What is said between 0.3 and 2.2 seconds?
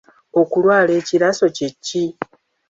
Okulwala ekiraso kye ki?